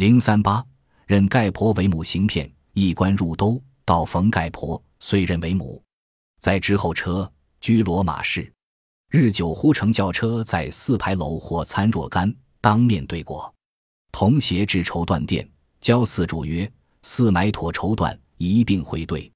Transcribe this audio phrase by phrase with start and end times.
[0.00, 0.64] 零三八，
[1.06, 5.84] 认盖婆为母行骗，一官入兜，到逢盖婆，遂认为母。
[6.38, 7.30] 在之后车
[7.60, 8.50] 居罗马市，
[9.10, 13.54] 日久忽乘轿车在四牌楼或参若干，当面对过。
[14.10, 15.46] 同携至绸缎店，
[15.82, 16.72] 交四主曰
[17.04, 19.30] ：“四买妥绸缎，一并回对。”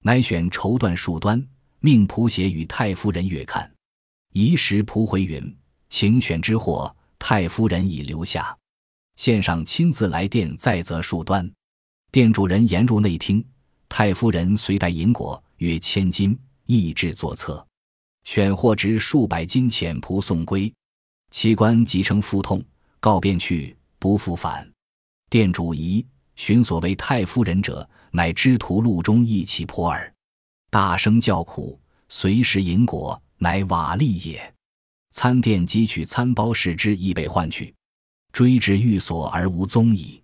[0.00, 1.44] 乃选绸缎数端，
[1.80, 3.68] 命仆携与太夫人阅看。
[4.32, 5.58] 移时仆回云
[5.90, 8.56] ：“请选之货，太夫人已留下。”
[9.16, 11.50] 线上亲自来电，再择数端。
[12.10, 13.44] 店主人言入内厅，
[13.88, 17.64] 太夫人随带银果约千金，意至作册。
[18.24, 20.72] 选货值数百金钱，仆送归。
[21.30, 22.62] 其官即称腹痛，
[23.00, 24.70] 告便去，不复返。
[25.28, 26.06] 店主疑，
[26.36, 30.12] 寻所谓太夫人者，乃知途路中一起婆耳，
[30.70, 31.78] 大声叫苦，
[32.08, 34.54] 随时银果，乃瓦砾也。
[35.10, 37.74] 餐店汲取餐包视之，亦被换去。
[38.34, 40.20] 追至寓所而无踪矣。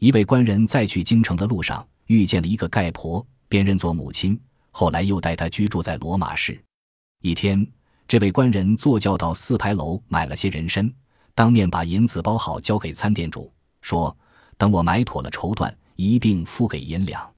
[0.00, 4.40] 一位官人在去京城的路上遇见了一个丐婆，便认作母亲。
[4.70, 6.58] 后来又带她居住在罗马市。
[7.20, 7.64] 一天，
[8.08, 10.90] 这位官人坐轿到四牌楼买了些人参，
[11.34, 14.16] 当面把银子包好交给餐店主，说
[14.56, 17.30] ：“等我买妥了绸缎，一并付给银两。”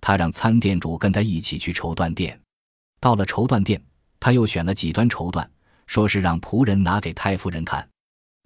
[0.00, 2.40] 他让餐店主跟他一起去绸缎店。
[2.98, 3.78] 到了绸缎店，
[4.18, 5.46] 他又选了几端绸缎，
[5.86, 7.86] 说是让仆人拿给太夫人看。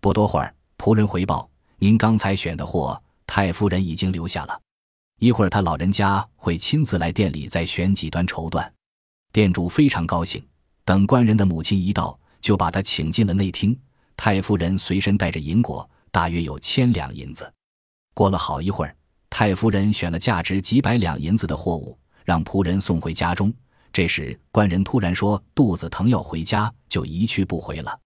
[0.01, 0.53] 不多会儿。
[0.79, 4.61] 仆人回报：“您刚才选的货，太夫人已经留下了。
[5.21, 8.71] 一会儿他老人家会亲自来店里再选几端绸缎。”
[9.33, 10.45] 店主非常高兴。
[10.85, 13.79] 等官人的母亲一到，就把他请进了内厅。
[14.17, 17.51] 太夫人随身带着银果，大约有千两银子。
[18.13, 18.95] 过了好一会儿，
[19.31, 23.53] 太夫人选了价值几百两银子的货物，让仆人送回家中。
[23.93, 27.99] 这时，官人突然说肚子疼要回家，就一去不回了。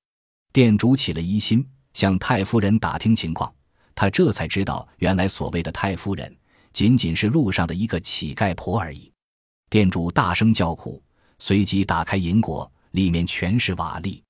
[0.53, 1.67] 店主起了疑心。
[1.99, 3.53] 向太夫人打听情况，
[3.93, 6.33] 他这才知道，原来所谓的太夫人
[6.73, 9.13] 仅仅是路上的一个乞丐婆而已。
[9.69, 11.03] 店主大声叫苦，
[11.41, 14.23] 随即打开银果，里面全是瓦砾。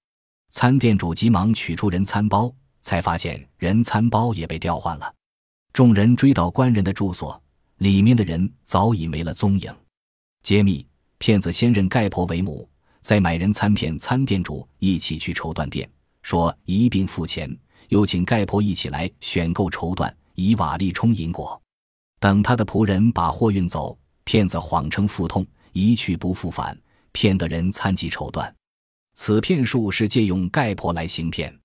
[0.50, 5.14] 餐店主急忙取出人餐包，才发现人餐包也被调换了。
[5.74, 7.38] 众人追到官人的住所，
[7.76, 9.70] 里面的人早已没了踪影。
[10.42, 10.86] 揭秘：
[11.18, 12.66] 骗子先认丐婆为母，
[13.02, 15.86] 再买人餐骗餐店主一起去绸缎店。
[16.28, 17.50] 说一并付钱，
[17.88, 21.58] 又请盖婆一起来选购绸缎，以瓦砾充银果。
[22.20, 26.78] 等他的仆人把货运走，骗子谎称腹痛，一去不复返，
[27.12, 28.52] 骗得人参及绸缎。
[29.14, 31.58] 此骗术是借用盖婆来行骗。